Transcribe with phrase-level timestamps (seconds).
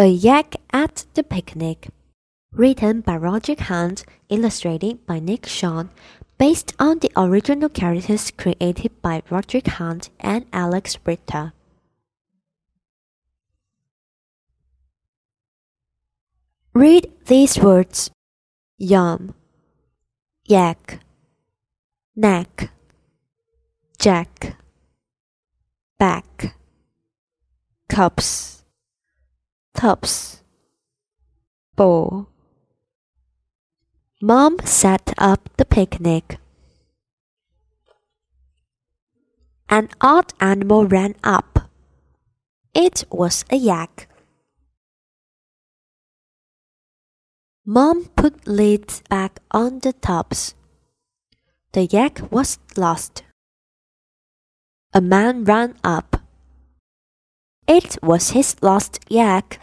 [0.00, 1.88] A Yak at the Picnic.
[2.52, 5.90] Written by Roderick Hunt, illustrated by Nick Schon,
[6.38, 11.52] based on the original characters created by Roderick Hunt and Alex Brychta.
[16.72, 18.10] Read these words.
[18.78, 19.34] Yum,
[20.46, 21.00] yak,
[22.16, 22.70] neck,
[23.98, 24.56] jack,
[25.98, 26.56] back,
[27.90, 28.59] cups,
[29.74, 30.42] tubs,
[31.76, 32.26] bowl.
[34.20, 36.38] Mom set up the picnic.
[39.68, 41.70] An odd animal ran up.
[42.74, 44.08] It was a yak.
[47.64, 50.54] Mom put lids back on the tubs.
[51.72, 53.22] The yak was lost.
[54.92, 56.19] A man ran up.
[57.72, 59.60] It was his lost yak.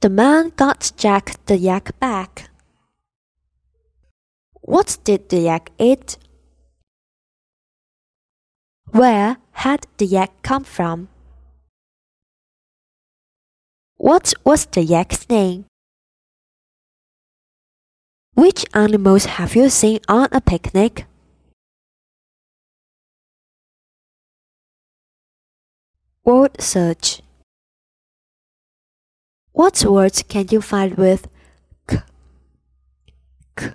[0.00, 2.50] The man got Jack the yak back.
[4.62, 6.18] What did the yak eat?
[8.90, 11.06] Where had the yak come from?
[13.96, 15.66] What was the yak's name?
[18.34, 21.06] Which animals have you seen on a picnic?
[26.24, 27.20] Word search.
[29.50, 31.26] What words can you find with
[31.88, 31.98] k,
[33.56, 33.74] k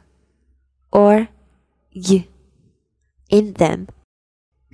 [0.90, 1.28] or
[1.94, 2.28] y
[3.30, 3.90] in them?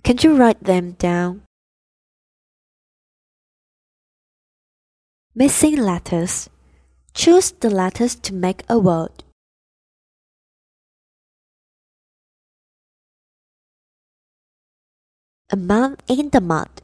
[0.04, 1.42] Can you write them down?
[5.34, 6.52] Missing letters.
[7.16, 9.24] Choose the letters to make a word.
[15.50, 16.83] A Man in the Mud.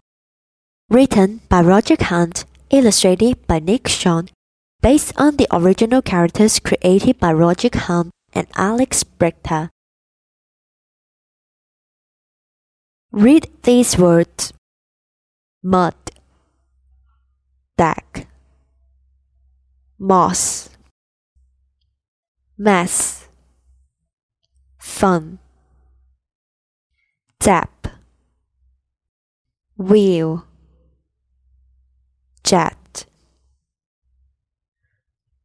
[0.89, 4.29] Written by Roderick Hunt, illustrated by Nick Schon,
[4.81, 9.69] based on the original characters created by Roderick Hunt and Alex Brychta.
[13.11, 14.51] Read these words.
[15.61, 15.93] Mud,
[17.77, 18.27] deck,
[19.99, 20.69] moss,
[22.57, 23.27] mess,
[24.79, 25.37] fun,
[27.43, 27.89] zap,
[29.77, 30.45] wheel,
[32.49, 33.05] jet.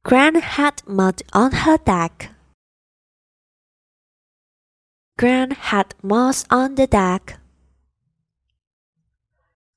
[0.05, 2.31] Gran had mud on her deck.
[5.19, 7.39] Gran had moss on the deck.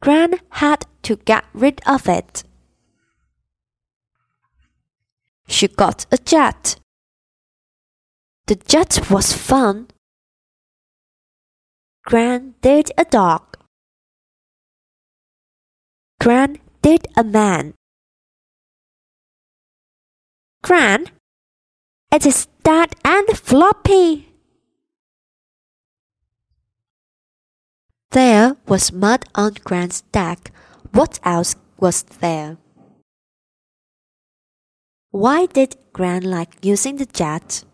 [0.01, 2.43] Gran had to get rid of it.
[5.49, 6.77] She got a jet.
[8.45, 9.87] The jet was fun.
[12.05, 13.57] Gran did a dog.
[16.21, 17.73] Gran did a man.
[20.63, 21.07] Gran,
[22.13, 24.29] it is dead and floppy.
[28.11, 30.53] There was mud on Gran's deck.
[30.93, 32.55] What else was there?
[35.11, 37.65] Why did Gran like using the jet?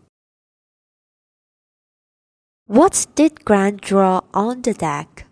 [2.66, 5.23] What did Gran draw on the deck?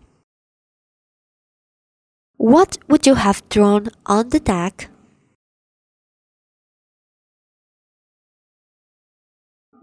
[2.43, 4.91] What would you have drawn on the deck?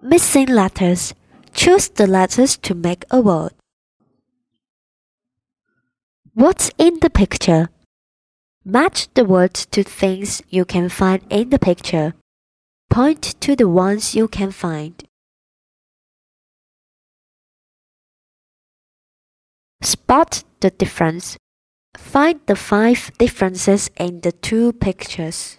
[0.02, 1.14] Missing letters.
[1.54, 3.54] Choose the letters to make a word.
[6.34, 7.70] What's in the picture?
[8.66, 12.14] Match the words to things you can find in the picture.
[12.90, 15.02] Point to the ones you can find.
[19.82, 21.38] Spot the difference.
[21.98, 25.59] Find the five differences in the two pictures.